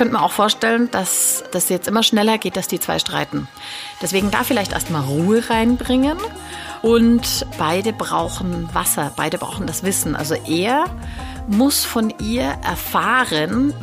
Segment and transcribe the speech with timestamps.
[0.00, 3.48] könnte mir auch vorstellen, dass das jetzt immer schneller geht, dass die zwei streiten.
[4.00, 6.16] Deswegen da vielleicht erstmal Ruhe reinbringen.
[6.80, 10.16] Und beide brauchen Wasser, beide brauchen das Wissen.
[10.16, 10.86] Also er
[11.48, 13.74] muss von ihr erfahren,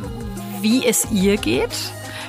[0.60, 1.70] wie es ihr geht.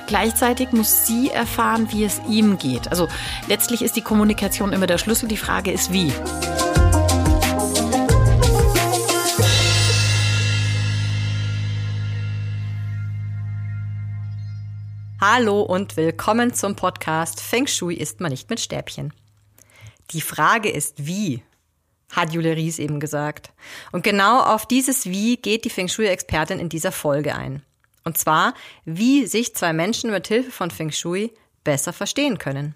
[0.06, 2.92] Gleichzeitig muss sie erfahren, wie es ihm geht.
[2.92, 3.08] Also
[3.48, 5.28] letztlich ist die Kommunikation immer der Schlüssel.
[5.28, 6.12] Die Frage ist, wie.
[15.22, 19.12] Hallo und willkommen zum Podcast Feng Shui isst man nicht mit Stäbchen.
[20.12, 21.42] Die Frage ist wie,
[22.10, 23.52] hat Julia Ries eben gesagt.
[23.92, 27.62] Und genau auf dieses Wie geht die Feng Shui-Expertin in dieser Folge ein.
[28.02, 28.54] Und zwar,
[28.86, 31.34] wie sich zwei Menschen mit Hilfe von Feng Shui
[31.64, 32.74] besser verstehen können.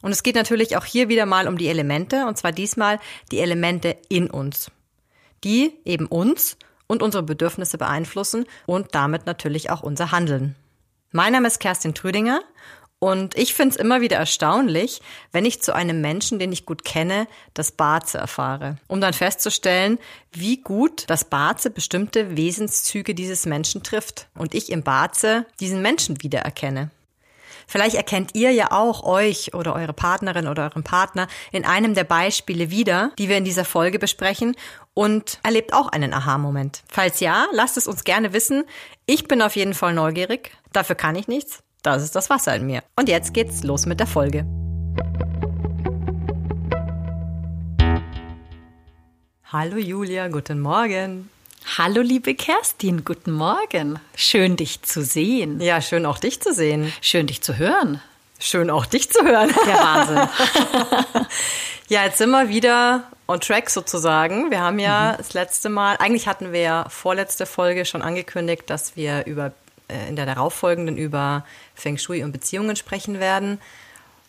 [0.00, 3.00] Und es geht natürlich auch hier wieder mal um die Elemente, und zwar diesmal
[3.32, 4.70] die Elemente in uns,
[5.42, 10.54] die eben uns und unsere Bedürfnisse beeinflussen und damit natürlich auch unser Handeln.
[11.12, 12.40] Mein Name ist Kerstin Trüdinger
[13.00, 16.84] und ich finde es immer wieder erstaunlich, wenn ich zu einem Menschen, den ich gut
[16.84, 19.98] kenne, das Barze erfahre, um dann festzustellen,
[20.30, 26.22] wie gut das Barze bestimmte Wesenszüge dieses Menschen trifft und ich im Barze diesen Menschen
[26.22, 26.92] wiedererkenne.
[27.66, 32.04] Vielleicht erkennt ihr ja auch euch oder eure Partnerin oder euren Partner in einem der
[32.04, 34.56] Beispiele wieder, die wir in dieser Folge besprechen
[34.94, 36.82] und erlebt auch einen Aha-Moment.
[36.88, 38.64] Falls ja, lasst es uns gerne wissen.
[39.06, 40.52] Ich bin auf jeden Fall neugierig.
[40.72, 41.62] Dafür kann ich nichts.
[41.82, 42.82] Das ist das Wasser in mir.
[42.96, 44.46] Und jetzt geht's los mit der Folge.
[49.44, 51.30] Hallo Julia, guten Morgen.
[51.76, 53.98] Hallo liebe Kerstin, guten Morgen.
[54.14, 55.60] Schön dich zu sehen.
[55.60, 56.92] Ja, schön auch dich zu sehen.
[57.00, 58.00] Schön dich zu hören.
[58.38, 59.50] Schön auch dich zu hören.
[59.66, 61.26] Der Wahnsinn.
[61.88, 64.50] ja, jetzt sind wir wieder on track sozusagen.
[64.50, 65.16] Wir haben ja mhm.
[65.18, 69.52] das letzte Mal, eigentlich hatten wir ja vorletzte Folge schon angekündigt, dass wir über
[69.88, 73.60] äh, in der darauffolgenden über Feng Shui und Beziehungen sprechen werden.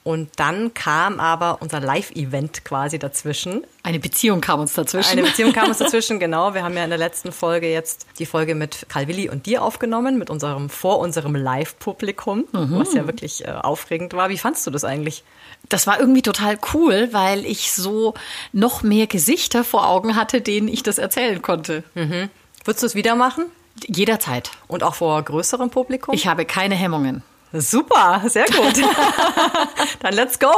[0.04, 3.64] Und dann kam aber unser Live-Event quasi dazwischen.
[3.84, 5.12] Eine Beziehung kam uns dazwischen.
[5.12, 6.56] Eine Beziehung kam uns dazwischen, genau.
[6.56, 9.62] Wir haben ja in der letzten Folge jetzt die Folge mit Karl Willi und dir
[9.62, 12.80] aufgenommen, mit unserem, vor unserem Live-Publikum, mhm.
[12.80, 14.30] was ja wirklich äh, aufregend war.
[14.30, 15.24] Wie fandst du das eigentlich?
[15.70, 18.16] Das war irgendwie total cool, weil ich so
[18.54, 21.84] noch mehr Gesichter vor Augen hatte, denen ich das erzählen konnte.
[21.94, 22.30] Mhm.
[22.66, 23.46] Würdest du es wieder machen?
[23.88, 24.52] Jederzeit.
[24.68, 26.14] Und auch vor größerem Publikum?
[26.16, 27.24] Ich habe keine Hemmungen.
[27.54, 28.74] Super, sehr gut.
[30.00, 30.52] Dann let's go.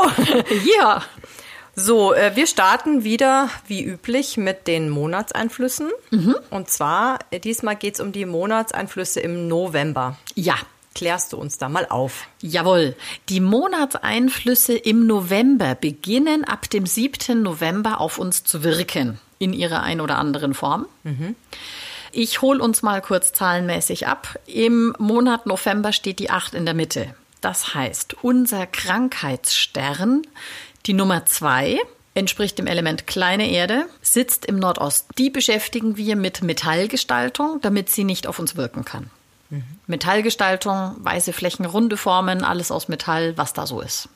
[0.79, 1.03] Ja.
[1.75, 5.89] So, äh, wir starten wieder wie üblich mit den Monatseinflüssen.
[6.11, 6.35] Mhm.
[6.51, 10.17] Und zwar, äh, diesmal geht es um die Monatseinflüsse im November.
[10.35, 10.55] Ja.
[10.95, 12.27] Klärst du uns da mal auf?
[12.39, 12.95] Jawohl.
[13.29, 17.41] Die Monatseinflüsse im November beginnen ab dem 7.
[17.41, 19.19] November auf uns zu wirken.
[19.39, 20.85] In ihrer ein oder anderen Form.
[21.01, 21.35] Mhm.
[22.15, 24.39] Ich hole uns mal kurz zahlenmäßig ab.
[24.45, 27.15] Im Monat November steht die 8 in der Mitte.
[27.41, 30.21] Das heißt, unser Krankheitsstern,
[30.85, 31.79] die Nummer 2,
[32.13, 35.11] entspricht dem Element kleine Erde, sitzt im Nordosten.
[35.17, 39.09] Die beschäftigen wir mit Metallgestaltung, damit sie nicht auf uns wirken kann.
[39.49, 39.63] Mhm.
[39.87, 44.07] Metallgestaltung, weiße Flächen, runde Formen, alles aus Metall, was da so ist.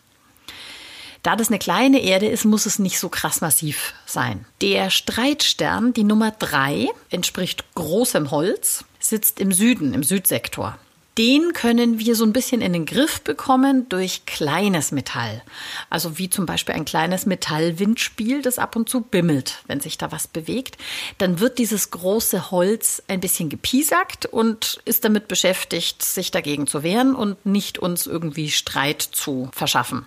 [1.23, 4.45] Da das eine kleine Erde ist, muss es nicht so krass massiv sein.
[4.61, 10.77] Der Streitstern, die Nummer drei, entspricht großem Holz, sitzt im Süden, im Südsektor.
[11.17, 15.41] Den können wir so ein bisschen in den Griff bekommen durch kleines Metall.
[15.89, 20.11] Also wie zum Beispiel ein kleines Metallwindspiel, das ab und zu bimmelt, wenn sich da
[20.11, 20.77] was bewegt.
[21.17, 26.83] Dann wird dieses große Holz ein bisschen gepiesackt und ist damit beschäftigt, sich dagegen zu
[26.83, 30.05] wehren und nicht uns irgendwie Streit zu verschaffen.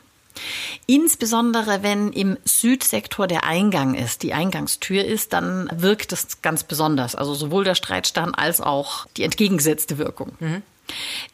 [0.87, 7.15] Insbesondere wenn im Südsektor der Eingang ist, die Eingangstür ist, dann wirkt es ganz besonders.
[7.15, 10.33] Also sowohl der Streitstern als auch die entgegengesetzte Wirkung.
[10.41, 10.63] Mhm.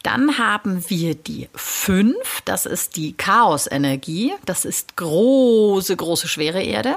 [0.03, 6.97] Dann haben wir die 5, das ist die Chaosenergie, das ist große, große, schwere Erde.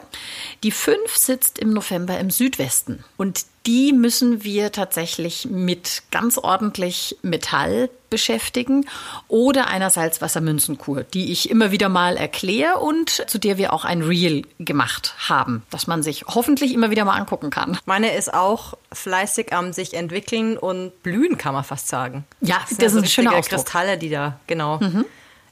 [0.63, 7.17] Die 5 sitzt im November im Südwesten und die müssen wir tatsächlich mit ganz ordentlich
[7.21, 8.87] Metall beschäftigen
[9.27, 14.01] oder einer Salzwassermünzenkur, die ich immer wieder mal erkläre und zu der wir auch ein
[14.01, 17.77] Reel gemacht haben, das man sich hoffentlich immer wieder mal angucken kann.
[17.85, 22.25] Meine ist auch fleißig am sich entwickeln und blühen, kann man fast sagen.
[22.41, 24.79] Ja, das, das sind so schöne Kristalle, die da genau.
[24.79, 25.05] Mhm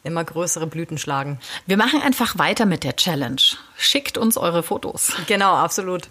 [0.08, 1.40] immer größere Blüten schlagen.
[1.66, 3.42] Wir machen einfach weiter mit der Challenge.
[3.78, 5.12] Schickt uns eure Fotos.
[5.28, 6.10] Genau, absolut.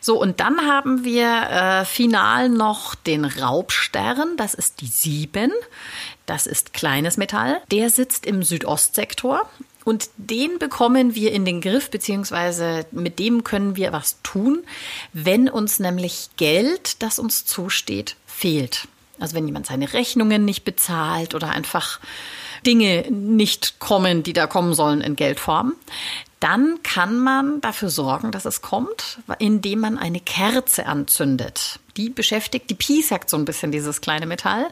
[0.00, 5.52] So, und dann haben wir äh, final noch den Raubstern, das ist die 7.
[6.26, 7.62] Das ist kleines Metall.
[7.70, 9.48] Der sitzt im Südostsektor
[9.84, 14.64] und den bekommen wir in den Griff, beziehungsweise mit dem können wir was tun,
[15.12, 18.88] wenn uns nämlich Geld, das uns zusteht, fehlt.
[19.20, 22.00] Also wenn jemand seine Rechnungen nicht bezahlt oder einfach
[22.66, 25.74] Dinge nicht kommen, die da kommen sollen in Geldform,
[26.40, 31.80] dann kann man dafür sorgen, dass es kommt, indem man eine Kerze anzündet.
[31.96, 34.66] Die beschäftigt, die piesackt so ein bisschen dieses kleine Metall.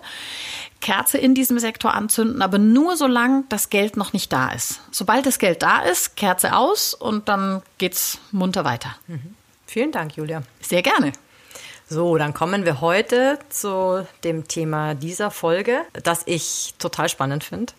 [0.81, 4.81] Kerze in diesem Sektor anzünden, aber nur solange das Geld noch nicht da ist.
[4.91, 8.95] Sobald das Geld da ist, Kerze aus und dann geht's munter weiter.
[9.07, 9.35] Mhm.
[9.67, 10.43] Vielen Dank, Julia.
[10.61, 11.13] Sehr gerne.
[11.87, 17.75] So, dann kommen wir heute zu dem Thema dieser Folge, das ich total spannend finde.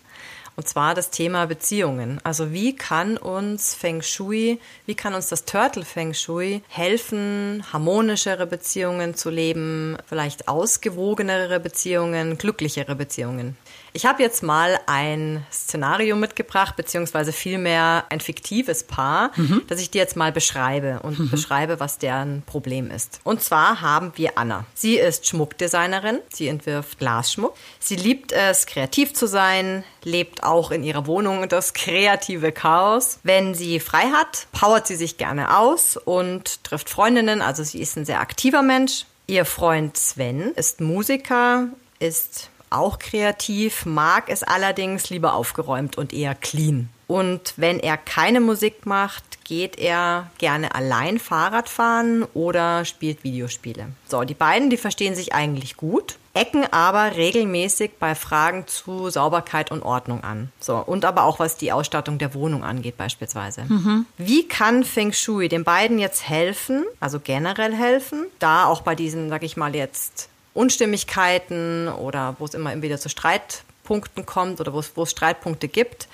[0.54, 2.20] Und zwar das Thema Beziehungen.
[2.22, 8.46] Also wie kann uns Feng Shui, wie kann uns das Turtle Feng Shui helfen, harmonischere
[8.46, 13.56] Beziehungen zu leben, vielleicht ausgewogenere Beziehungen, glücklichere Beziehungen?
[13.96, 19.62] Ich habe jetzt mal ein Szenario mitgebracht, beziehungsweise vielmehr ein fiktives Paar, mhm.
[19.68, 21.30] das ich dir jetzt mal beschreibe und mhm.
[21.30, 23.20] beschreibe, was deren Problem ist.
[23.24, 24.66] Und zwar haben wir Anna.
[24.74, 27.54] Sie ist Schmuckdesignerin, sie entwirft Glasschmuck.
[27.78, 33.18] Sie liebt es, kreativ zu sein, lebt auch in ihrer Wohnung das kreative Chaos.
[33.22, 37.96] Wenn sie frei hat, powert sie sich gerne aus und trifft Freundinnen, also sie ist
[37.96, 39.06] ein sehr aktiver Mensch.
[39.26, 41.68] Ihr Freund Sven ist Musiker,
[41.98, 46.88] ist auch kreativ, mag es allerdings lieber aufgeräumt und eher clean.
[47.06, 53.86] Und wenn er keine Musik macht, geht er gerne allein Fahrrad fahren oder spielt Videospiele.
[54.08, 59.70] So, die beiden, die verstehen sich eigentlich gut, ecken aber regelmäßig bei Fragen zu Sauberkeit
[59.70, 60.50] und Ordnung an.
[60.58, 63.64] So, und aber auch was die Ausstattung der Wohnung angeht beispielsweise.
[63.68, 64.06] Mhm.
[64.18, 69.28] Wie kann Feng Shui den beiden jetzt helfen, also generell helfen, da auch bei diesen,
[69.28, 74.80] sag ich mal jetzt, Unstimmigkeiten oder wo es immer wieder zu Streitpunkten kommt oder wo
[74.80, 76.08] es, wo es Streitpunkte gibt.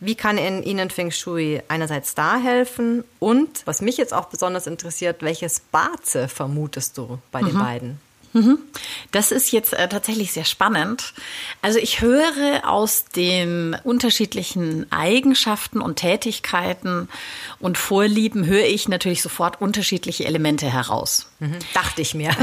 [0.00, 4.66] Wie kann in Ihnen Feng Shui einerseits da helfen und, was mich jetzt auch besonders
[4.66, 7.46] interessiert, welches Baze vermutest du bei mhm.
[7.46, 8.00] den beiden?
[8.34, 8.58] Mhm.
[9.12, 11.14] Das ist jetzt äh, tatsächlich sehr spannend.
[11.62, 17.08] Also ich höre aus den unterschiedlichen Eigenschaften und Tätigkeiten
[17.60, 21.30] und Vorlieben, höre ich natürlich sofort unterschiedliche Elemente heraus.
[21.38, 21.58] Mhm.
[21.74, 22.30] Dachte ich mir.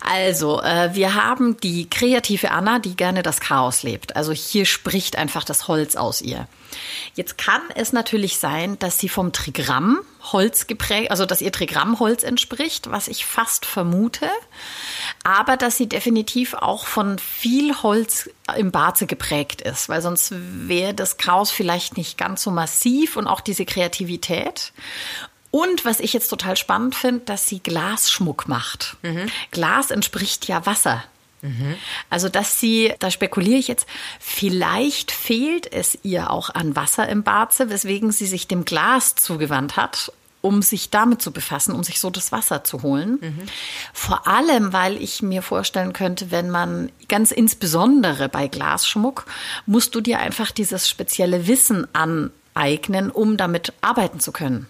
[0.00, 4.16] also, äh, wir haben die kreative Anna, die gerne das Chaos lebt.
[4.16, 6.48] Also hier spricht einfach das Holz aus ihr.
[7.14, 11.98] Jetzt kann es natürlich sein, dass sie vom Trigramm Holz geprägt, also dass ihr Trigramm
[11.98, 14.28] Holz entspricht, was ich fast vermute,
[15.24, 20.94] aber dass sie definitiv auch von viel Holz im Barze geprägt ist, weil sonst wäre
[20.94, 24.72] das Chaos vielleicht nicht ganz so massiv und auch diese Kreativität.
[25.50, 28.96] Und was ich jetzt total spannend finde, dass sie Glasschmuck macht.
[29.02, 29.30] Mhm.
[29.50, 31.04] Glas entspricht ja Wasser.
[32.08, 33.86] Also, dass sie, da spekuliere ich jetzt,
[34.20, 39.76] vielleicht fehlt es ihr auch an Wasser im Barze, weswegen sie sich dem Glas zugewandt
[39.76, 43.18] hat, um sich damit zu befassen, um sich so das Wasser zu holen.
[43.20, 43.42] Mhm.
[43.92, 49.24] Vor allem, weil ich mir vorstellen könnte, wenn man ganz insbesondere bei Glasschmuck,
[49.66, 54.66] musst du dir einfach dieses spezielle Wissen aneignen, um damit arbeiten zu können.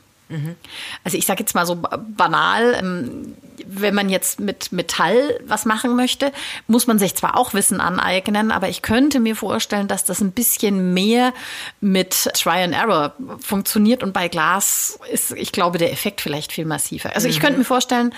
[1.05, 3.35] Also ich sage jetzt mal so banal, ähm,
[3.67, 6.33] wenn man jetzt mit Metall was machen möchte,
[6.67, 10.33] muss man sich zwar auch Wissen aneignen, aber ich könnte mir vorstellen, dass das ein
[10.33, 11.33] bisschen mehr
[11.81, 16.65] mit Try and Error funktioniert und bei Glas ist, ich glaube, der Effekt vielleicht viel
[16.65, 17.15] massiver.
[17.15, 18.15] Also ich könnte mir vorstellen,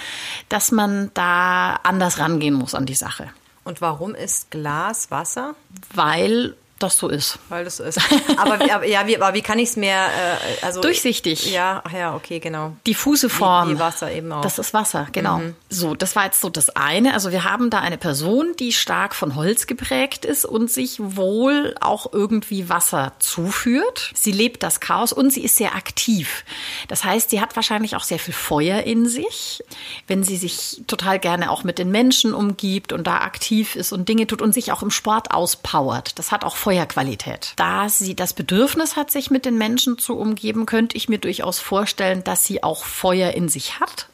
[0.49, 3.31] dass man da anders rangehen muss an die Sache.
[3.65, 5.55] Und warum ist Glas Wasser?
[5.94, 7.38] Weil das so ist.
[7.48, 7.98] Weil das so ist.
[8.36, 10.81] Aber, aber ja, wie, aber wie kann ich es mehr, äh, also.
[10.81, 11.50] Durchsichtig.
[11.53, 12.76] Ja, ja, okay, genau.
[12.86, 13.70] Diffuse Form.
[13.70, 14.43] Wie, wie, Wasser eben auch.
[14.43, 15.38] Das ist Wasser, genau.
[15.38, 15.56] Mhm.
[15.69, 17.14] So, das war jetzt so das eine.
[17.14, 21.74] Also wir haben da eine Person, die stark von Holz geprägt ist und sich wohl
[21.81, 24.12] auch irgendwie Wasser zuführt.
[24.14, 26.44] Sie lebt das Chaos und sie ist sehr aktiv.
[26.88, 29.62] Das heißt, sie hat wahrscheinlich auch sehr viel Feuer in sich,
[30.06, 34.08] wenn sie sich total gerne auch mit den Menschen umgibt und da aktiv ist und
[34.08, 36.19] Dinge tut und sich auch im Sport auspowert.
[36.19, 37.53] Das hat auch Feuerqualität.
[37.57, 41.61] Da sie das Bedürfnis hat, sich mit den Menschen zu umgeben, könnte ich mir durchaus
[41.61, 44.09] vorstellen, dass sie auch Feuer in sich hat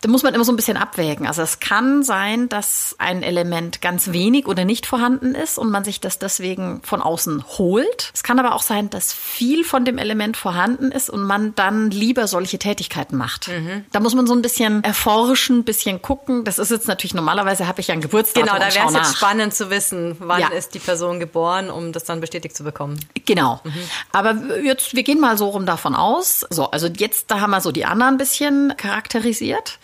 [0.00, 1.26] da muss man immer so ein bisschen abwägen.
[1.26, 5.84] Also es kann sein, dass ein Element ganz wenig oder nicht vorhanden ist und man
[5.84, 8.10] sich das deswegen von außen holt.
[8.14, 11.90] Es kann aber auch sein, dass viel von dem Element vorhanden ist und man dann
[11.90, 13.48] lieber solche Tätigkeiten macht.
[13.48, 13.84] Mhm.
[13.92, 16.44] Da muss man so ein bisschen erforschen, ein bisschen gucken.
[16.44, 18.44] Das ist jetzt natürlich normalerweise habe ich ja ein Geburtstag.
[18.44, 20.48] Genau, da wäre es jetzt spannend zu wissen, wann ja.
[20.48, 22.98] ist die Person geboren, um das dann bestätigt zu bekommen.
[23.24, 23.60] Genau.
[23.64, 23.72] Mhm.
[24.12, 26.46] Aber jetzt, wir gehen mal so rum davon aus.
[26.50, 29.75] So, also jetzt, da haben wir so die anderen ein bisschen charakterisiert.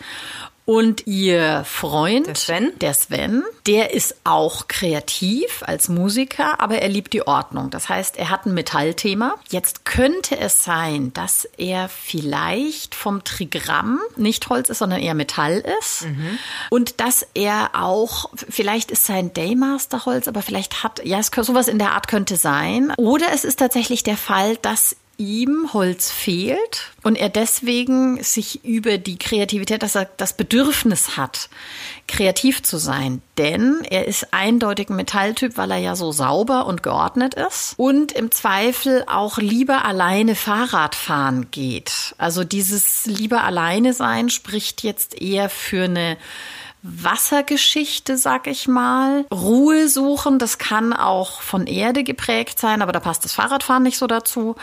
[0.65, 2.71] Und ihr Freund, Der Sven?
[2.79, 7.69] der Sven, der ist auch kreativ als Musiker, aber er liebt die Ordnung.
[7.69, 9.35] Das heißt, er hat ein Metallthema.
[9.49, 15.61] Jetzt könnte es sein, dass er vielleicht vom Trigramm nicht Holz ist, sondern eher Metall
[15.81, 16.05] ist.
[16.69, 21.47] Und dass er auch, vielleicht ist sein Daymaster Holz, aber vielleicht hat, ja, es, könnte-
[21.51, 22.93] sowas in der Art könnte sein.
[22.95, 28.97] Oder es ist tatsächlich der Fall, dass ihm Holz fehlt und er deswegen sich über
[28.97, 31.49] die Kreativität, dass er das Bedürfnis hat,
[32.07, 33.21] kreativ zu sein.
[33.37, 38.11] Denn er ist eindeutig ein Metalltyp, weil er ja so sauber und geordnet ist und
[38.11, 42.15] im Zweifel auch lieber alleine Fahrrad fahren geht.
[42.17, 46.17] Also dieses lieber alleine sein spricht jetzt eher für eine
[46.83, 49.25] Wassergeschichte, sag ich mal.
[49.31, 53.97] Ruhe suchen, das kann auch von Erde geprägt sein, aber da passt das Fahrradfahren nicht
[53.97, 54.55] so dazu.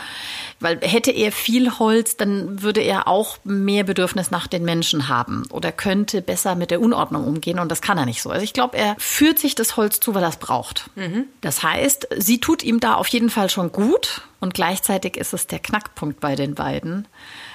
[0.59, 5.47] Weil hätte er viel Holz, dann würde er auch mehr Bedürfnis nach den Menschen haben
[5.49, 8.29] oder könnte besser mit der Unordnung umgehen und das kann er nicht so.
[8.29, 10.91] Also ich glaube, er führt sich das Holz zu, weil er es braucht.
[11.41, 15.47] Das heißt, sie tut ihm da auf jeden Fall schon gut und gleichzeitig ist es
[15.47, 17.07] der Knackpunkt bei den beiden.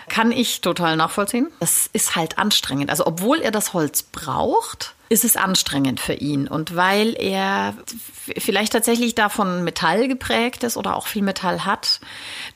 [0.08, 1.48] Kann ich total nachvollziehen.
[1.60, 2.90] Das ist halt anstrengend.
[2.90, 6.48] Also obwohl er das Holz braucht, ist es anstrengend für ihn.
[6.48, 7.75] Und weil er
[8.36, 12.00] vielleicht tatsächlich davon Metall geprägt ist oder auch viel Metall hat,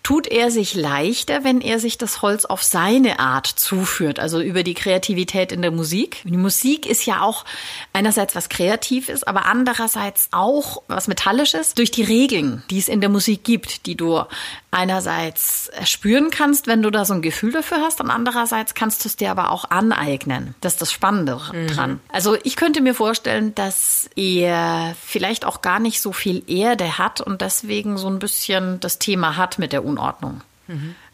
[0.03, 4.63] tut er sich leichter, wenn er sich das Holz auf seine Art zuführt, also über
[4.63, 6.23] die Kreativität in der Musik.
[6.25, 7.45] Die Musik ist ja auch
[7.93, 13.11] einerseits was Kreatives, aber andererseits auch was Metallisches durch die Regeln, die es in der
[13.11, 14.23] Musik gibt, die du
[14.71, 19.09] einerseits spüren kannst, wenn du da so ein Gefühl dafür hast, und andererseits kannst du
[19.09, 20.55] es dir aber auch aneignen.
[20.61, 22.01] Das ist das Spannende dran.
[22.09, 27.21] Also ich könnte mir vorstellen, dass er vielleicht auch gar nicht so viel Erde hat
[27.21, 30.41] und deswegen so ein bisschen das Thema hat mit der Unordnung.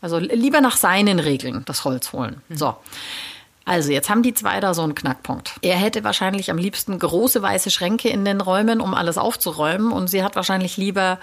[0.01, 2.43] Also lieber nach seinen Regeln das Holz holen.
[2.51, 2.77] So.
[3.69, 5.55] Also, jetzt haben die zwei da so einen Knackpunkt.
[5.61, 9.91] Er hätte wahrscheinlich am liebsten große weiße Schränke in den Räumen, um alles aufzuräumen.
[9.91, 11.19] Und sie hat wahrscheinlich lieber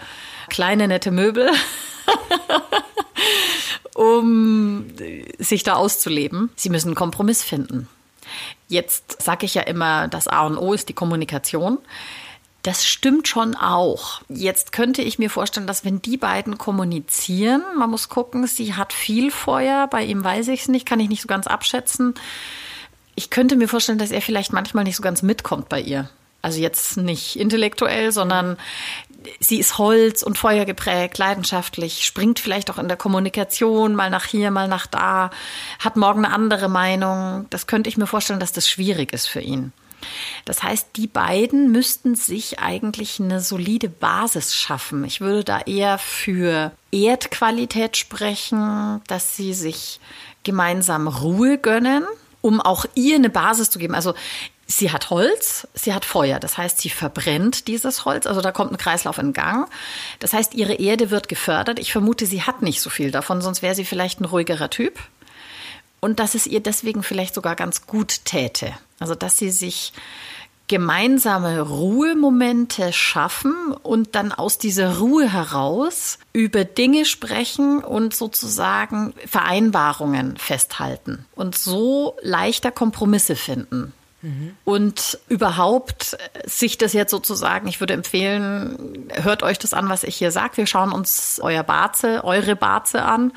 [0.50, 1.50] kleine, nette Möbel,
[3.96, 4.88] um
[5.40, 6.50] sich da auszuleben.
[6.58, 7.88] Sie müssen einen Kompromiss finden.
[8.68, 11.78] Jetzt sage ich ja immer, das A und O ist die Kommunikation.
[12.64, 14.22] Das stimmt schon auch.
[14.30, 18.94] Jetzt könnte ich mir vorstellen, dass wenn die beiden kommunizieren, man muss gucken, sie hat
[18.94, 22.14] viel Feuer, bei ihm weiß ich es nicht, kann ich nicht so ganz abschätzen.
[23.16, 26.10] Ich könnte mir vorstellen, dass er vielleicht manchmal nicht so ganz mitkommt bei ihr.
[26.42, 28.58] Also jetzt nicht intellektuell, sondern
[29.40, 34.26] sie ist Holz und Feuer geprägt, leidenschaftlich, springt vielleicht auch in der Kommunikation mal nach
[34.26, 35.32] hier, mal nach da,
[35.80, 37.46] hat morgen eine andere Meinung.
[37.50, 39.74] Das könnte ich mir vorstellen, dass das schwierig ist für ihn.
[40.46, 45.04] Das heißt, die beiden müssten sich eigentlich eine solide Basis schaffen.
[45.04, 50.00] Ich würde da eher für Erdqualität sprechen, dass sie sich
[50.44, 52.06] gemeinsam Ruhe gönnen,
[52.42, 53.96] um auch ihr eine Basis zu geben.
[53.96, 54.14] Also
[54.68, 56.40] sie hat Holz, sie hat Feuer.
[56.40, 58.28] Das heißt, sie verbrennt dieses Holz.
[58.28, 59.70] Also da kommt ein Kreislauf in Gang.
[60.20, 61.80] Das heißt, ihre Erde wird gefördert.
[61.80, 65.00] Ich vermute, sie hat nicht so viel davon, sonst wäre sie vielleicht ein ruhigerer Typ
[66.04, 68.74] und dass es ihr deswegen vielleicht sogar ganz gut täte.
[69.00, 69.94] Also dass sie sich
[70.68, 80.36] gemeinsame Ruhemomente schaffen und dann aus dieser Ruhe heraus über Dinge sprechen und sozusagen Vereinbarungen
[80.36, 83.94] festhalten und so leichter Kompromisse finden.
[84.64, 90.16] Und überhaupt sich das jetzt sozusagen, ich würde empfehlen, hört euch das an, was ich
[90.16, 90.56] hier sage.
[90.58, 93.34] Wir schauen uns euer Barze, eure Barze an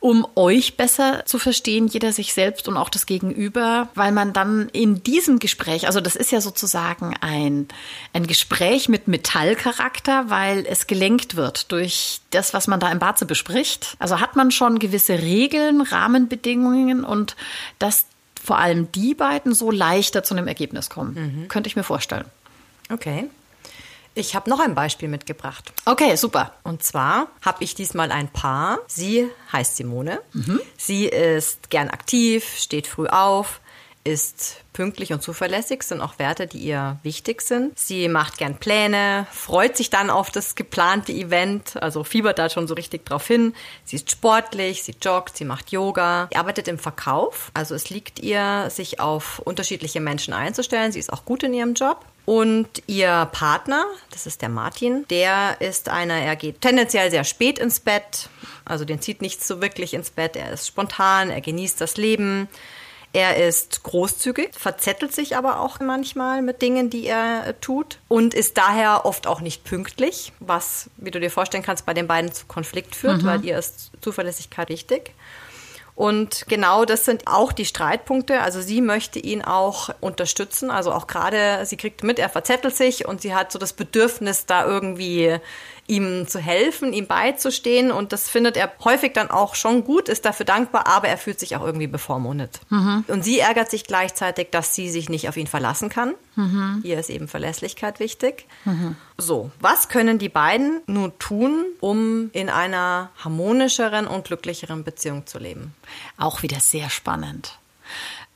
[0.00, 4.68] um euch besser zu verstehen, jeder sich selbst und auch das Gegenüber, weil man dann
[4.70, 7.68] in diesem Gespräch, also das ist ja sozusagen ein,
[8.12, 13.26] ein Gespräch mit Metallcharakter, weil es gelenkt wird durch das, was man da im Barze
[13.26, 13.96] bespricht.
[13.98, 17.36] Also hat man schon gewisse Regeln, Rahmenbedingungen und
[17.78, 18.06] dass
[18.42, 21.46] vor allem die beiden so leichter zu einem Ergebnis kommen.
[21.48, 22.26] Könnte ich mir vorstellen.
[22.90, 23.28] Okay.
[24.16, 25.74] Ich habe noch ein Beispiel mitgebracht.
[25.84, 26.52] Okay, super.
[26.62, 28.78] Und zwar habe ich diesmal ein Paar.
[28.86, 30.20] Sie heißt Simone.
[30.78, 33.60] Sie ist gern aktiv, steht früh auf,
[34.04, 37.78] ist pünktlich und zuverlässig, sind auch Werte, die ihr wichtig sind.
[37.78, 42.66] Sie macht gern Pläne, freut sich dann auf das geplante Event, also fiebert da schon
[42.66, 43.52] so richtig drauf hin.
[43.84, 47.50] Sie ist sportlich, sie joggt, sie macht Yoga, sie arbeitet im Verkauf.
[47.52, 50.90] Also es liegt ihr, sich auf unterschiedliche Menschen einzustellen.
[50.90, 52.06] Sie ist auch gut in ihrem Job.
[52.26, 57.58] Und ihr Partner, das ist der Martin, der ist einer, er geht tendenziell sehr spät
[57.60, 58.28] ins Bett,
[58.64, 62.48] also den zieht nichts so wirklich ins Bett, er ist spontan, er genießt das Leben,
[63.12, 68.34] er ist großzügig, verzettelt sich aber auch manchmal mit Dingen, die er äh, tut und
[68.34, 72.32] ist daher oft auch nicht pünktlich, was, wie du dir vorstellen kannst, bei den beiden
[72.32, 75.12] zu Konflikt führt, weil ihr ist Zuverlässigkeit wichtig.
[75.96, 78.42] Und genau das sind auch die Streitpunkte.
[78.42, 80.70] Also sie möchte ihn auch unterstützen.
[80.70, 84.44] Also auch gerade, sie kriegt mit, er verzettelt sich und sie hat so das Bedürfnis,
[84.44, 85.38] da irgendwie
[85.86, 87.90] ihm zu helfen, ihm beizustehen.
[87.90, 91.40] Und das findet er häufig dann auch schon gut, ist dafür dankbar, aber er fühlt
[91.40, 92.60] sich auch irgendwie bevormundet.
[92.68, 93.06] Mhm.
[93.08, 96.14] Und sie ärgert sich gleichzeitig, dass sie sich nicht auf ihn verlassen kann.
[96.36, 96.80] Mhm.
[96.82, 98.46] Hier ist eben Verlässlichkeit wichtig.
[98.64, 98.96] Mhm.
[99.18, 105.38] So, was können die beiden nun tun, um in einer harmonischeren und glücklicheren Beziehung zu
[105.38, 105.74] leben?
[106.18, 107.58] Auch wieder sehr spannend.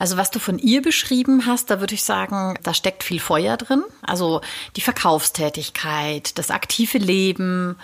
[0.00, 3.58] Also was du von ihr beschrieben hast, da würde ich sagen, da steckt viel Feuer
[3.58, 3.84] drin.
[4.00, 4.40] Also
[4.74, 7.76] die Verkaufstätigkeit, das aktive Leben.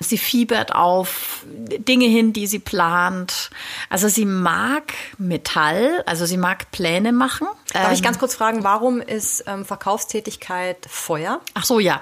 [0.00, 3.50] Sie fiebert auf Dinge hin, die sie plant.
[3.88, 7.46] Also sie mag Metall, also sie mag Pläne machen.
[7.72, 11.40] Darf ähm, ich ganz kurz fragen, warum ist ähm, Verkaufstätigkeit Feuer?
[11.54, 12.00] Ach so, ja.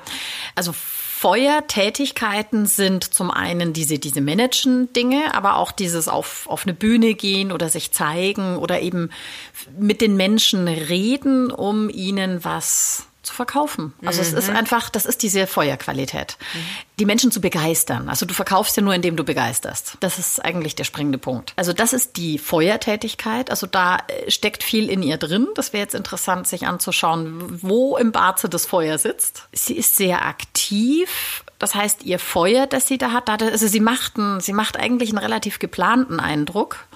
[0.55, 0.73] Also
[1.21, 7.51] Feuertätigkeiten sind zum einen diese, diese Managen-Dinge, aber auch dieses auf, auf eine Bühne gehen
[7.51, 9.11] oder sich zeigen oder eben
[9.77, 13.95] mit den Menschen reden, um ihnen was zu verkaufen.
[14.05, 14.29] Also mhm.
[14.29, 14.57] es ist mhm.
[14.57, 16.37] einfach, das ist diese Feuerqualität.
[16.55, 16.59] Mhm.
[16.99, 18.09] Die Menschen zu begeistern.
[18.09, 19.97] Also du verkaufst ja nur, indem du begeisterst.
[20.01, 21.53] Das ist eigentlich der springende Punkt.
[21.57, 23.51] Also das ist die Feuertätigkeit.
[23.51, 25.47] Also da äh, steckt viel in ihr drin.
[25.55, 29.49] Das wäre jetzt interessant, sich anzuschauen, wo im Barze das Feuer sitzt.
[29.53, 31.45] Sie ist sehr aktiv.
[31.59, 35.11] Das heißt, ihr Feuer, das sie da hat, also sie macht, einen, sie macht eigentlich
[35.11, 36.87] einen relativ geplanten Eindruck.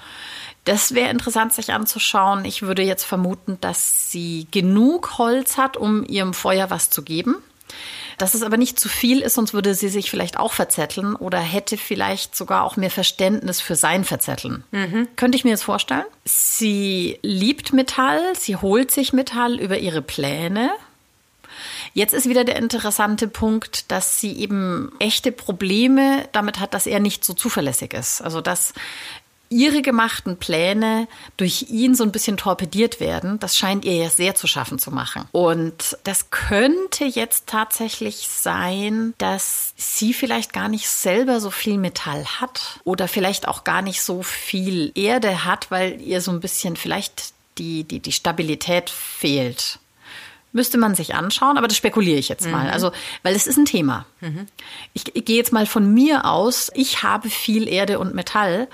[0.64, 2.44] Das wäre interessant, sich anzuschauen.
[2.44, 7.36] Ich würde jetzt vermuten, dass sie genug Holz hat, um ihrem Feuer was zu geben.
[8.18, 11.38] Dass es aber nicht zu viel ist, sonst würde sie sich vielleicht auch verzetteln oder
[11.38, 14.62] hätte vielleicht sogar auch mehr Verständnis für sein Verzetteln.
[14.70, 15.08] Mhm.
[15.16, 16.04] Könnte ich mir jetzt vorstellen.
[16.24, 20.70] Sie liebt Metall, sie holt sich Metall über ihre Pläne.
[21.94, 27.00] Jetzt ist wieder der interessante Punkt, dass sie eben echte Probleme damit hat, dass er
[27.00, 28.22] nicht so zuverlässig ist.
[28.22, 28.72] Also dass
[29.52, 31.06] ihre gemachten Pläne
[31.36, 34.90] durch ihn so ein bisschen torpediert werden, das scheint ihr ja sehr zu schaffen zu
[34.90, 35.24] machen.
[35.30, 42.24] Und das könnte jetzt tatsächlich sein, dass sie vielleicht gar nicht selber so viel Metall
[42.24, 46.76] hat oder vielleicht auch gar nicht so viel Erde hat, weil ihr so ein bisschen
[46.76, 49.78] vielleicht die, die, die Stabilität fehlt.
[50.52, 52.66] Müsste man sich anschauen, aber das spekuliere ich jetzt mal.
[52.66, 52.72] Mhm.
[52.72, 54.04] Also, weil es ist ein Thema.
[54.20, 54.46] Mhm.
[54.92, 56.70] Ich, ich gehe jetzt mal von mir aus.
[56.74, 58.68] Ich habe viel Erde und Metall.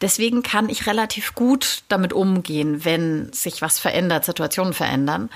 [0.00, 5.28] Deswegen kann ich relativ gut damit umgehen, wenn sich was verändert, Situationen verändern.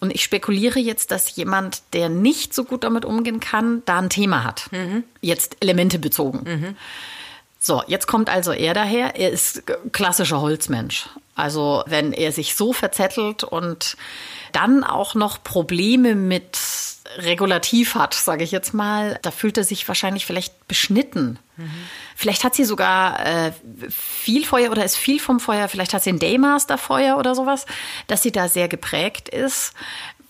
[0.00, 4.08] Und ich spekuliere jetzt, dass jemand, der nicht so gut damit umgehen kann, da ein
[4.08, 4.72] Thema hat.
[4.72, 5.04] Mhm.
[5.20, 6.44] Jetzt Elemente bezogen.
[6.44, 6.76] Mhm.
[7.58, 9.16] So, jetzt kommt also er daher.
[9.16, 11.08] Er ist klassischer Holzmensch.
[11.34, 13.96] Also wenn er sich so verzettelt und
[14.56, 16.58] dann auch noch Probleme mit
[17.18, 21.38] Regulativ hat, sage ich jetzt mal, da fühlt er sich wahrscheinlich vielleicht beschnitten.
[21.56, 21.70] Mhm.
[22.16, 23.52] Vielleicht hat sie sogar äh,
[23.90, 27.66] viel Feuer oder ist viel vom Feuer, vielleicht hat sie ein Daymaster Feuer oder sowas,
[28.06, 29.74] dass sie da sehr geprägt ist,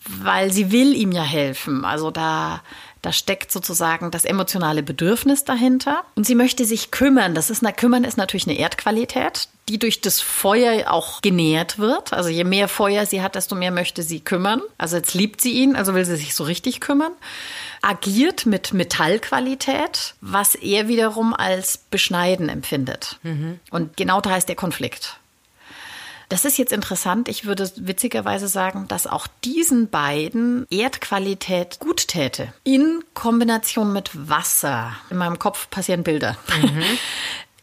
[0.09, 1.85] weil sie will ihm ja helfen.
[1.85, 2.62] Also da
[3.07, 6.03] da steckt sozusagen das emotionale Bedürfnis dahinter.
[6.16, 7.37] Und sie möchte sich kümmern.
[7.37, 12.12] Das ist, na, kümmern ist natürlich eine Erdqualität, die durch das Feuer auch genährt wird.
[12.12, 14.61] Also je mehr Feuer sie hat, desto mehr möchte sie kümmern.
[14.77, 17.12] Also jetzt liebt sie ihn, also will sie sich so richtig kümmern.
[17.81, 23.21] Agiert mit Metallqualität, was er wiederum als beschneiden empfindet.
[23.23, 23.61] Mhm.
[23.71, 25.21] Und genau da ist der Konflikt.
[26.29, 27.29] Das ist jetzt interessant.
[27.29, 32.53] Ich würde witzigerweise sagen, dass auch diesen beiden Erdqualität gut täte.
[32.65, 34.93] In Kombination mit Wasser.
[35.11, 36.37] In meinem Kopf passieren Bilder.
[36.61, 36.83] Mhm.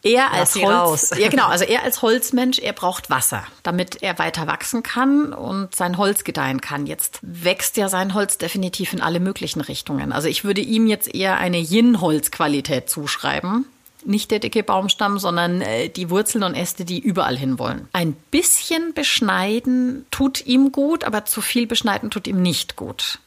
[0.05, 4.47] Er als Holz, ja genau, also er als Holzmensch, er braucht Wasser, damit er weiter
[4.47, 6.85] wachsen kann und sein Holz gedeihen kann.
[6.85, 10.11] Jetzt wächst ja sein Holz definitiv in alle möglichen Richtungen.
[10.11, 13.65] Also ich würde ihm jetzt eher eine Yin-Holzqualität zuschreiben
[14.05, 17.87] nicht der dicke Baumstamm, sondern äh, die Wurzeln und Äste, die überall hinwollen.
[17.93, 23.19] Ein bisschen beschneiden tut ihm gut, aber zu viel beschneiden tut ihm nicht gut.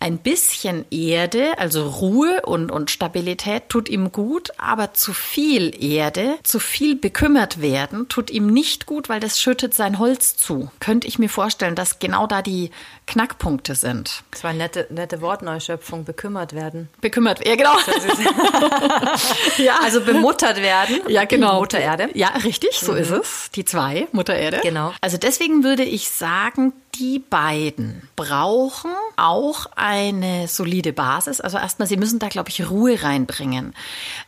[0.00, 6.38] Ein bisschen Erde, also Ruhe und, und Stabilität tut ihm gut, aber zu viel Erde,
[6.44, 10.70] zu viel bekümmert werden, tut ihm nicht gut, weil das schüttet sein Holz zu.
[10.78, 12.70] Könnte ich mir vorstellen, dass genau da die
[13.08, 14.22] Knackpunkte sind.
[14.30, 16.88] Das war eine nette, nette Wortneuschöpfung, bekümmert werden.
[17.00, 17.76] Bekümmert, ja genau.
[19.58, 19.78] ja.
[19.82, 21.00] Also bemuttert werden.
[21.08, 21.60] Ja, genau.
[21.60, 22.10] Mutter Erde.
[22.14, 22.98] Ja, richtig, so mhm.
[22.98, 23.50] ist es.
[23.54, 24.60] Die zwei, Mutter Erde.
[24.62, 24.92] Genau.
[25.00, 31.40] Also deswegen würde ich sagen, die beiden brauchen auch eine solide Basis.
[31.40, 33.72] Also erstmal, Sie müssen da, glaube ich, Ruhe reinbringen.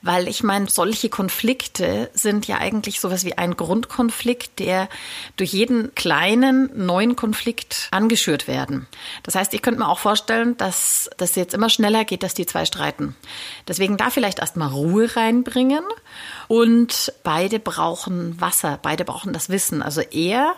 [0.01, 4.89] Weil ich meine, solche Konflikte sind ja eigentlich sowas wie ein Grundkonflikt, der
[5.37, 8.87] durch jeden kleinen neuen Konflikt angeschürt werden.
[9.23, 12.47] Das heißt, ich könnte mir auch vorstellen, dass das jetzt immer schneller geht, dass die
[12.47, 13.15] zwei streiten.
[13.69, 15.85] Deswegen da vielleicht erstmal Ruhe reinbringen.
[16.49, 19.83] Und beide brauchen Wasser, beide brauchen das Wissen.
[19.83, 20.55] Also er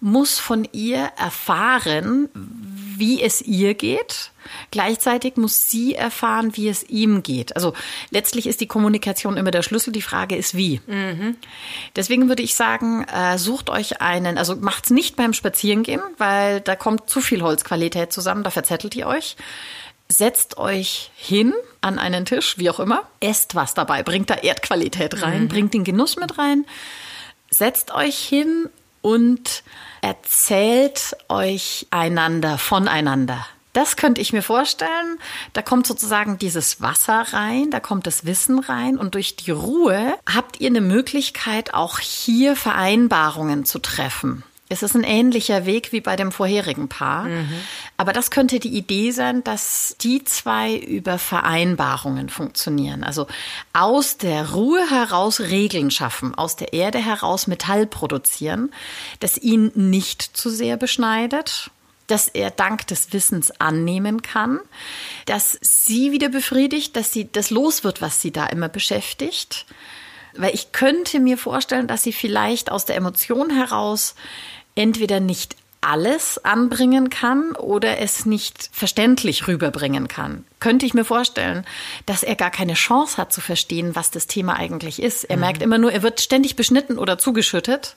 [0.00, 4.30] muss von ihr erfahren, wie es ihr geht.
[4.70, 7.54] Gleichzeitig muss sie erfahren, wie es ihm geht.
[7.56, 7.74] Also
[8.10, 9.92] letztlich ist die Kommunikation immer der Schlüssel.
[9.92, 10.80] Die Frage ist wie.
[10.86, 11.36] Mhm.
[11.96, 16.76] Deswegen würde ich sagen, äh, sucht euch einen, also macht's nicht beim Spazierengehen, weil da
[16.76, 19.36] kommt zu viel Holzqualität zusammen, da verzettelt ihr euch.
[20.08, 25.22] Setzt euch hin an einen Tisch, wie auch immer, esst was dabei, bringt da Erdqualität
[25.22, 25.48] rein, mhm.
[25.48, 26.64] bringt den Genuss mit rein.
[27.50, 28.68] Setzt euch hin
[29.02, 29.62] und
[30.00, 33.46] erzählt euch einander voneinander.
[33.72, 35.18] Das könnte ich mir vorstellen.
[35.52, 40.14] Da kommt sozusagen dieses Wasser rein, da kommt das Wissen rein und durch die Ruhe
[40.26, 44.42] habt ihr eine Möglichkeit, auch hier Vereinbarungen zu treffen.
[44.70, 47.24] Es ist ein ähnlicher Weg wie bei dem vorherigen Paar.
[47.24, 47.60] Mhm.
[47.96, 53.02] Aber das könnte die Idee sein, dass die zwei über Vereinbarungen funktionieren.
[53.02, 53.26] Also
[53.72, 58.70] aus der Ruhe heraus Regeln schaffen, aus der Erde heraus Metall produzieren,
[59.20, 61.70] das ihn nicht zu sehr beschneidet,
[62.06, 64.60] dass er dank des Wissens annehmen kann,
[65.26, 69.66] dass sie wieder befriedigt, dass sie das los wird, was sie da immer beschäftigt.
[70.36, 74.14] Weil ich könnte mir vorstellen, dass sie vielleicht aus der Emotion heraus
[74.78, 80.44] entweder nicht alles anbringen kann oder es nicht verständlich rüberbringen kann.
[80.58, 81.64] Könnte ich mir vorstellen,
[82.04, 85.24] dass er gar keine Chance hat zu verstehen, was das Thema eigentlich ist.
[85.24, 85.40] Er mhm.
[85.40, 87.96] merkt immer nur, er wird ständig beschnitten oder zugeschüttet.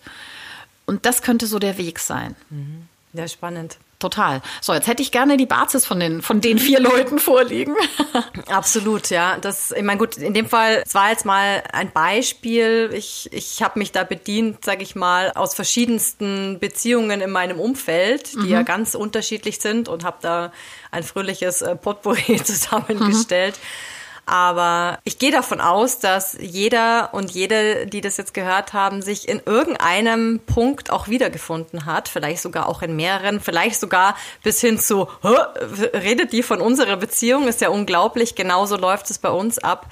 [0.85, 2.35] Und das könnte so der Weg sein.
[2.49, 2.87] Mhm.
[3.13, 3.77] Ja, spannend.
[4.01, 4.41] Total.
[4.61, 7.75] So, jetzt hätte ich gerne die Basis von den, von den vier Leuten vorliegen.
[8.47, 9.37] Absolut, ja.
[9.39, 12.89] Das, ich meine, gut, in dem Fall, es war jetzt mal ein Beispiel.
[12.93, 18.33] Ich, ich habe mich da bedient, sage ich mal, aus verschiedensten Beziehungen in meinem Umfeld,
[18.33, 18.49] die mhm.
[18.49, 20.51] ja ganz unterschiedlich sind und habe da
[20.89, 23.55] ein fröhliches äh, Potpourri zusammengestellt.
[23.55, 24.00] Mhm.
[24.25, 29.27] Aber ich gehe davon aus, dass jeder und jede, die das jetzt gehört haben, sich
[29.27, 32.07] in irgendeinem Punkt auch wiedergefunden hat.
[32.07, 37.47] Vielleicht sogar auch in mehreren, vielleicht sogar bis hin zu, redet die von unserer Beziehung?
[37.47, 38.35] Ist ja unglaublich.
[38.35, 39.87] Genauso läuft es bei uns ab.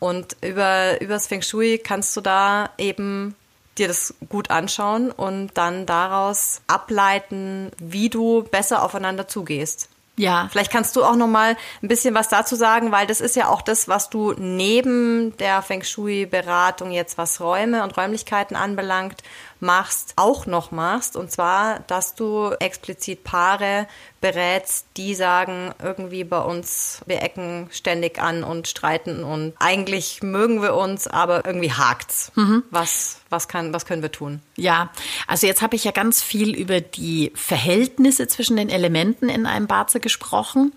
[0.00, 3.34] Und über, übers Feng Shui kannst du da eben
[3.78, 9.88] dir das gut anschauen und dann daraus ableiten, wie du besser aufeinander zugehst.
[10.18, 10.48] Ja.
[10.50, 13.48] Vielleicht kannst du auch noch mal ein bisschen was dazu sagen, weil das ist ja
[13.48, 19.22] auch das, was du neben der Feng Shui Beratung jetzt was Räume und Räumlichkeiten anbelangt
[19.60, 21.16] machst, auch noch machst.
[21.16, 23.86] Und zwar, dass du explizit Paare
[24.20, 30.60] berätst, die sagen, irgendwie bei uns, wir ecken ständig an und streiten und eigentlich mögen
[30.60, 32.32] wir uns, aber irgendwie hakt's.
[32.34, 32.64] Mhm.
[32.70, 34.40] Was, was, kann, was können wir tun?
[34.56, 34.90] Ja,
[35.28, 39.68] also jetzt habe ich ja ganz viel über die Verhältnisse zwischen den Elementen in einem
[39.68, 40.72] Barze gesprochen.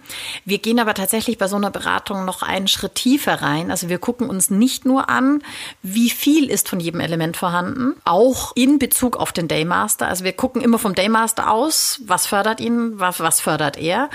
[0.46, 3.72] Wir gehen aber tatsächlich bei so einer Beratung noch einen Schritt tiefer rein.
[3.72, 5.44] Also wir gucken uns nicht nur an,
[5.82, 10.07] wie viel ist von jedem Element vorhanden, auch in Bezug auf den Daymaster.
[10.07, 14.10] Also wir gucken immer vom Daymaster aus, was fördert ihn, was, was fördert er.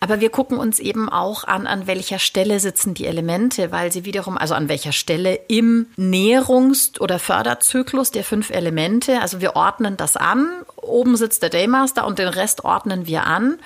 [0.00, 4.04] Aber wir gucken uns eben auch an, an welcher Stelle sitzen die Elemente, weil sie
[4.04, 9.96] wiederum, also an welcher Stelle im Nährungs- oder Förderzyklus der fünf Elemente, also wir ordnen
[9.96, 10.46] das an.
[10.76, 13.58] Oben sitzt der Daymaster und den Rest ordnen wir an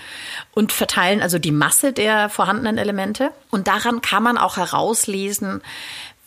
[0.53, 3.31] und verteilen also die Masse der vorhandenen Elemente.
[3.51, 5.61] Und daran kann man auch herauslesen,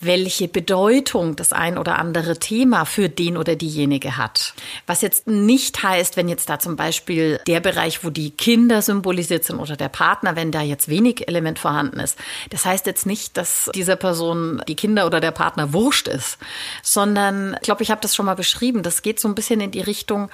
[0.06, 4.54] welche Bedeutung das ein oder andere Thema für den oder diejenige hat.
[4.88, 9.44] Was jetzt nicht heißt, wenn jetzt da zum Beispiel der Bereich, wo die Kinder symbolisiert
[9.44, 12.18] sind oder der Partner, wenn da jetzt wenig Element vorhanden ist.
[12.50, 16.38] Das heißt jetzt nicht, dass dieser Person die Kinder oder der Partner wurscht ist,
[16.82, 18.84] sondern ich glaube, ich habe das schon mal beschrieben.
[18.84, 20.30] Das geht so ein bisschen in die Richtung,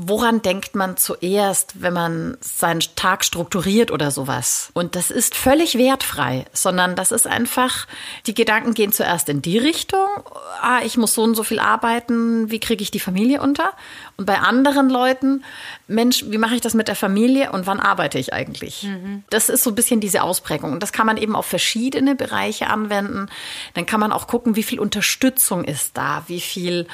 [0.00, 4.70] woran denkt man zuerst, wenn man seinen Tag strukturiert oder sowas?
[4.72, 7.88] Und das ist völlig wertfrei, sondern das ist einfach,
[8.26, 10.06] die Gedanken gehen zuerst in die Richtung,
[10.62, 13.72] ah, ich muss so und so viel arbeiten, wie kriege ich die Familie unter?
[14.18, 15.44] Und bei anderen Leuten,
[15.86, 18.82] Mensch, wie mache ich das mit der Familie und wann arbeite ich eigentlich?
[18.82, 19.22] Mhm.
[19.30, 20.72] Das ist so ein bisschen diese Ausprägung.
[20.72, 23.28] Und das kann man eben auf verschiedene Bereiche anwenden.
[23.74, 26.88] Dann kann man auch gucken, wie viel Unterstützung ist da, wie viel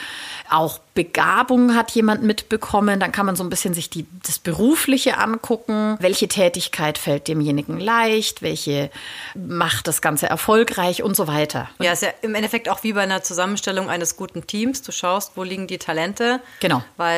[0.51, 3.01] auch Begabung hat jemand mitbekommen.
[3.01, 5.97] Dann kann man so ein bisschen sich die, das Berufliche angucken.
[6.01, 8.43] Welche Tätigkeit fällt demjenigen leicht?
[8.43, 8.91] Welche
[9.35, 11.71] macht das Ganze erfolgreich und so weiter.
[11.81, 14.83] Ja, ist ja im Endeffekt auch wie bei einer Zusammenstellung eines guten Teams.
[14.83, 16.41] Du schaust, wo liegen die Talente.
[16.61, 16.85] Genau.
[16.97, 17.14] Weil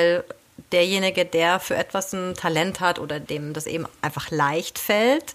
[0.73, 5.35] derjenige, der für etwas ein Talent hat oder dem das eben einfach leicht fällt,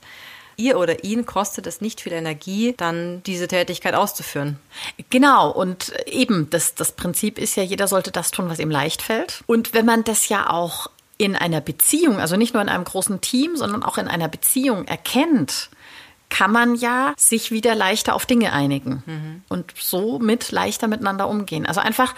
[0.57, 4.59] ihr oder ihn kostet es nicht viel Energie, dann diese Tätigkeit auszuführen.
[5.09, 9.01] Genau, und eben, das, das Prinzip ist ja, jeder sollte das tun, was ihm leicht
[9.01, 9.43] fällt.
[9.47, 13.21] Und wenn man das ja auch in einer Beziehung, also nicht nur in einem großen
[13.21, 15.69] Team, sondern auch in einer Beziehung erkennt,
[16.31, 19.43] kann man ja sich wieder leichter auf Dinge einigen mhm.
[19.49, 21.65] und somit leichter miteinander umgehen.
[21.65, 22.15] Also einfach,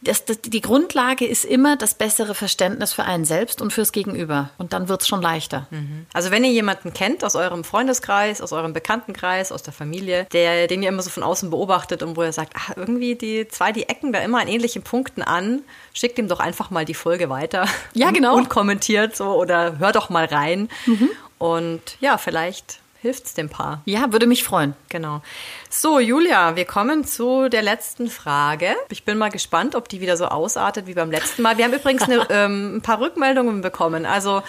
[0.00, 4.50] das, das, die Grundlage ist immer das bessere Verständnis für einen selbst und fürs Gegenüber.
[4.56, 5.66] Und dann wird es schon leichter.
[5.70, 6.06] Mhm.
[6.12, 10.68] Also wenn ihr jemanden kennt aus eurem Freundeskreis, aus eurem Bekanntenkreis, aus der Familie, der,
[10.68, 13.72] den ihr immer so von außen beobachtet und wo ihr sagt, ach, irgendwie die zwei,
[13.72, 17.28] die ecken da immer an ähnlichen Punkten an, schickt ihm doch einfach mal die Folge
[17.30, 17.66] weiter.
[17.94, 18.36] Ja, genau.
[18.36, 20.68] Und kommentiert so oder hör doch mal rein.
[20.86, 21.10] Mhm.
[21.38, 23.82] Und ja, vielleicht hilft es dem Paar.
[23.84, 24.74] Ja, würde mich freuen.
[24.88, 25.22] Genau.
[25.70, 28.74] So, Julia, wir kommen zu der letzten Frage.
[28.90, 31.56] Ich bin mal gespannt, ob die wieder so ausartet wie beim letzten Mal.
[31.56, 34.06] Wir haben übrigens eine, ähm, ein paar Rückmeldungen bekommen.
[34.06, 34.42] Also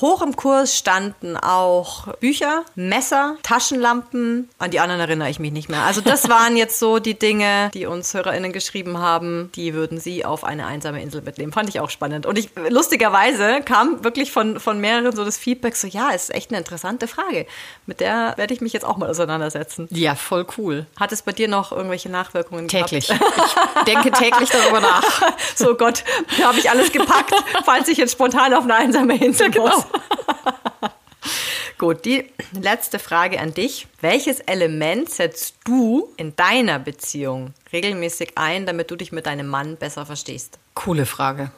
[0.00, 4.48] Hoch im Kurs standen auch Bücher, Messer, Taschenlampen.
[4.58, 5.82] An die anderen erinnere ich mich nicht mehr.
[5.82, 9.50] Also das waren jetzt so die Dinge, die uns HörerInnen geschrieben haben.
[9.54, 11.52] Die würden sie auf eine einsame Insel mitnehmen.
[11.52, 12.26] Fand ich auch spannend.
[12.26, 16.50] Und ich, lustigerweise kam wirklich von, von mehreren so das Feedback so, ja, ist echt
[16.50, 17.46] eine interessante Frage.
[17.86, 19.88] Mit der werde ich mich jetzt auch mal auseinandersetzen.
[19.90, 20.86] Ja, voll cool.
[20.98, 23.08] Hat es bei dir noch irgendwelche Nachwirkungen täglich.
[23.08, 23.24] gehabt?
[23.24, 23.54] Täglich.
[23.76, 25.22] Ich denke täglich darüber nach.
[25.54, 26.04] so Gott,
[26.38, 29.79] da habe ich alles gepackt, falls ich jetzt spontan auf eine einsame Insel genau.
[31.78, 33.86] Gut, die letzte Frage an dich.
[34.00, 39.76] Welches Element setzt du in deiner Beziehung regelmäßig ein, damit du dich mit deinem Mann
[39.76, 40.58] besser verstehst?
[40.74, 41.50] Coole Frage.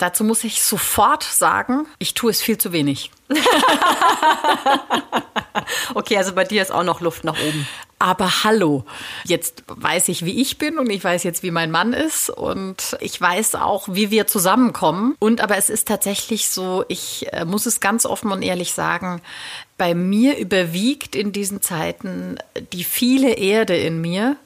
[0.00, 3.10] Dazu muss ich sofort sagen, ich tue es viel zu wenig.
[5.94, 7.68] okay, also bei dir ist auch noch Luft nach oben.
[7.98, 8.86] Aber hallo,
[9.24, 12.96] jetzt weiß ich, wie ich bin und ich weiß jetzt, wie mein Mann ist und
[13.00, 15.16] ich weiß auch, wie wir zusammenkommen.
[15.18, 19.20] Und aber es ist tatsächlich so, ich äh, muss es ganz offen und ehrlich sagen,
[19.76, 22.38] bei mir überwiegt in diesen Zeiten
[22.72, 24.36] die viele Erde in mir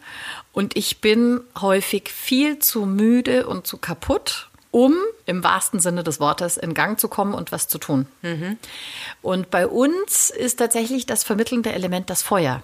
[0.52, 6.18] und ich bin häufig viel zu müde und zu kaputt um im wahrsten Sinne des
[6.18, 8.06] Wortes in Gang zu kommen und was zu tun.
[8.22, 8.58] Mhm.
[9.22, 12.60] Und bei uns ist tatsächlich das vermittelnde Element das Feuer.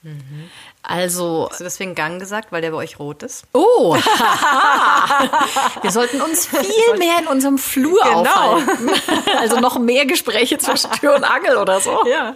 [0.00, 0.48] Mhm.
[0.82, 1.48] Also.
[1.50, 3.44] Hast du deswegen Gang gesagt, weil der bei euch rot ist?
[3.52, 3.94] Oh!
[5.82, 8.22] Wir sollten uns viel mehr in unserem Flur genau.
[8.22, 8.90] aufhalten.
[9.36, 11.98] Also noch mehr Gespräche zwischen Tür und Angel oder so.
[12.10, 12.34] Ja.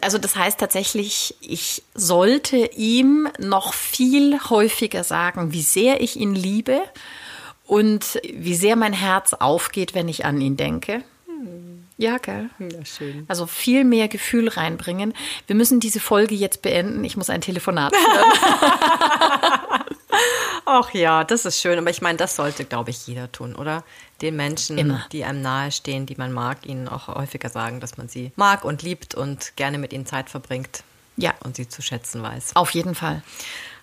[0.00, 6.36] Also das heißt tatsächlich, ich sollte ihm noch viel häufiger sagen, wie sehr ich ihn
[6.36, 6.82] liebe
[7.64, 11.04] und wie sehr mein Herz aufgeht, wenn ich an ihn denke.
[11.98, 12.50] Ja, gell?
[12.58, 13.24] Ja, schön.
[13.28, 15.14] Also viel mehr Gefühl reinbringen.
[15.46, 17.04] Wir müssen diese Folge jetzt beenden.
[17.04, 18.32] Ich muss ein Telefonat führen.
[20.64, 21.78] Ach ja, das ist schön.
[21.78, 23.84] Aber ich meine, das sollte, glaube ich, jeder tun, oder?
[24.20, 25.06] Den Menschen, Immer.
[25.12, 28.82] die einem nahestehen, die man mag, ihnen auch häufiger sagen, dass man sie mag und
[28.82, 30.84] liebt und gerne mit ihnen Zeit verbringt.
[31.16, 31.34] Ja.
[31.44, 32.56] Und sie zu schätzen weiß.
[32.56, 33.22] Auf jeden Fall.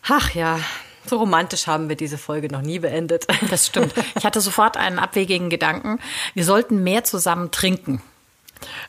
[0.08, 0.60] Ach ja,
[1.06, 3.28] so romantisch haben wir diese Folge noch nie beendet.
[3.50, 3.94] Das stimmt.
[4.16, 6.00] Ich hatte sofort einen abwegigen Gedanken.
[6.34, 8.02] Wir sollten mehr zusammen trinken.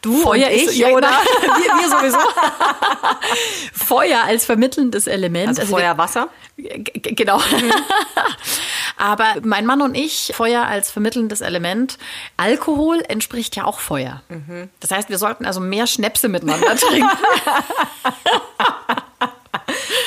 [0.03, 1.09] Du Feuer und ich, oder?
[1.41, 2.19] wir, wir sowieso.
[3.73, 5.49] Feuer als vermittelndes Element.
[5.49, 6.29] Also, also Feuer, Wasser?
[6.57, 7.39] Genau.
[7.39, 7.73] Mhm.
[8.97, 11.99] Aber mein Mann und ich, Feuer als vermittelndes Element.
[12.37, 14.23] Alkohol entspricht ja auch Feuer.
[14.29, 14.69] Mhm.
[14.81, 17.09] Das heißt, wir sollten also mehr Schnäpse miteinander trinken.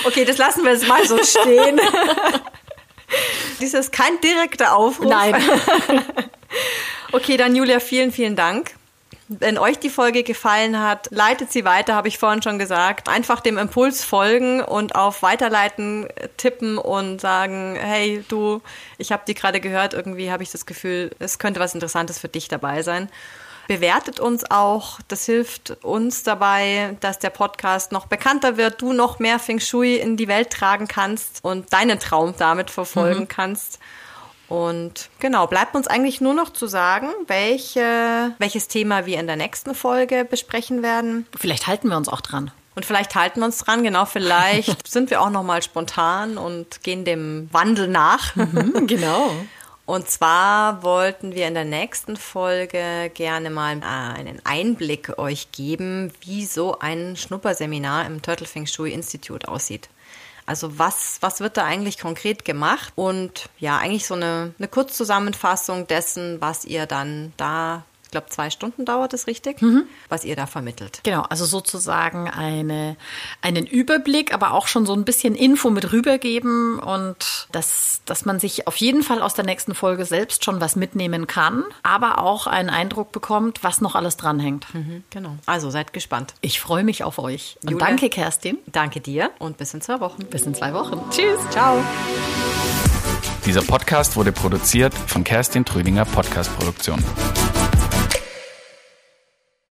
[0.05, 1.79] Okay, das lassen wir jetzt mal so stehen.
[3.59, 5.07] Dies ist kein direkter Aufruf.
[5.07, 5.35] Nein.
[7.11, 8.71] okay, dann Julia, vielen, vielen Dank.
[9.29, 13.07] Wenn euch die Folge gefallen hat, leitet sie weiter, habe ich vorhin schon gesagt.
[13.07, 18.61] Einfach dem Impuls folgen und auf Weiterleiten tippen und sagen, hey du,
[18.97, 22.27] ich habe die gerade gehört, irgendwie habe ich das Gefühl, es könnte was Interessantes für
[22.27, 23.09] dich dabei sein.
[23.73, 24.99] Bewertet uns auch.
[25.07, 29.95] Das hilft uns dabei, dass der Podcast noch bekannter wird, du noch mehr Feng Shui
[29.95, 33.27] in die Welt tragen kannst und deinen Traum damit verfolgen mhm.
[33.29, 33.79] kannst.
[34.47, 39.37] Und genau, bleibt uns eigentlich nur noch zu sagen, welche, welches Thema wir in der
[39.37, 41.25] nächsten Folge besprechen werden.
[41.35, 42.51] Vielleicht halten wir uns auch dran.
[42.75, 46.83] Und vielleicht halten wir uns dran, genau, vielleicht sind wir auch noch mal spontan und
[46.83, 48.35] gehen dem Wandel nach.
[48.35, 49.31] Mhm, genau.
[49.85, 56.13] Und zwar wollten wir in der nächsten Folge gerne mal äh, einen Einblick euch geben,
[56.21, 59.89] wie so ein Schnupperseminar im Turtle Feng Shui Institute aussieht.
[60.45, 62.93] Also was, was wird da eigentlich konkret gemacht?
[62.95, 67.83] Und ja, eigentlich so eine, eine Kurzzusammenfassung dessen, was ihr dann da
[68.13, 69.57] glaube, zwei Stunden dauert es richtig,
[70.07, 71.01] was ihr da vermittelt.
[71.03, 72.95] Genau, also sozusagen eine,
[73.41, 78.39] einen Überblick, aber auch schon so ein bisschen Info mit rübergeben und dass, dass man
[78.39, 82.47] sich auf jeden Fall aus der nächsten Folge selbst schon was mitnehmen kann, aber auch
[82.47, 84.67] einen Eindruck bekommt, was noch alles dranhängt.
[85.09, 85.35] Genau.
[85.45, 86.35] Also seid gespannt.
[86.41, 87.57] Ich freue mich auf euch.
[87.63, 87.87] Und Julia.
[87.87, 88.59] danke, Kerstin.
[88.67, 90.23] Danke dir und bis in zwei Wochen.
[90.25, 91.01] Bis in zwei Wochen.
[91.09, 91.39] Tschüss.
[91.49, 91.83] Ciao.
[93.45, 97.03] Dieser Podcast wurde produziert von Kerstin Trüdinger Podcast Produktion.